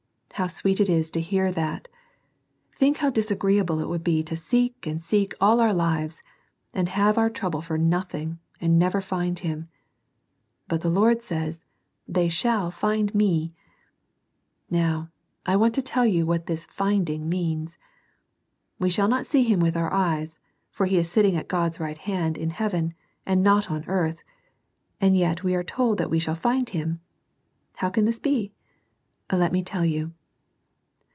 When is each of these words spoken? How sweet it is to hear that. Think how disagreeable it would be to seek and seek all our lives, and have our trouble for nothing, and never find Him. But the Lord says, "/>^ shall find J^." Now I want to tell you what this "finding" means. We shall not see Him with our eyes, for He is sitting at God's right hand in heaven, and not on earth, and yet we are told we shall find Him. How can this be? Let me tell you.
How 0.35 0.47
sweet 0.47 0.79
it 0.79 0.89
is 0.89 1.11
to 1.11 1.21
hear 1.21 1.51
that. 1.51 1.87
Think 2.75 2.97
how 2.97 3.11
disagreeable 3.11 3.79
it 3.79 3.87
would 3.87 4.03
be 4.03 4.23
to 4.23 4.35
seek 4.35 4.87
and 4.87 4.99
seek 4.99 5.35
all 5.39 5.59
our 5.59 5.73
lives, 5.73 6.19
and 6.73 6.89
have 6.89 7.15
our 7.15 7.29
trouble 7.29 7.61
for 7.61 7.77
nothing, 7.77 8.39
and 8.59 8.79
never 8.79 9.01
find 9.01 9.37
Him. 9.37 9.69
But 10.67 10.81
the 10.81 10.89
Lord 10.89 11.21
says, 11.21 11.63
"/>^ 12.09 12.31
shall 12.31 12.71
find 12.71 13.13
J^." 13.13 13.51
Now 14.67 15.11
I 15.45 15.55
want 15.55 15.75
to 15.75 15.81
tell 15.83 16.07
you 16.07 16.25
what 16.25 16.47
this 16.47 16.65
"finding" 16.65 17.29
means. 17.29 17.77
We 18.79 18.89
shall 18.89 19.07
not 19.09 19.27
see 19.27 19.43
Him 19.43 19.59
with 19.59 19.77
our 19.77 19.93
eyes, 19.93 20.39
for 20.71 20.87
He 20.87 20.97
is 20.97 21.07
sitting 21.11 21.35
at 21.35 21.47
God's 21.47 21.79
right 21.79 21.99
hand 21.99 22.35
in 22.35 22.49
heaven, 22.49 22.95
and 23.27 23.43
not 23.43 23.69
on 23.69 23.85
earth, 23.85 24.23
and 24.99 25.15
yet 25.15 25.43
we 25.43 25.53
are 25.53 25.63
told 25.63 26.03
we 26.09 26.17
shall 26.17 26.33
find 26.33 26.69
Him. 26.69 26.99
How 27.75 27.91
can 27.91 28.05
this 28.05 28.17
be? 28.19 28.51
Let 29.31 29.51
me 29.51 29.61
tell 29.61 29.85
you. 29.85 30.13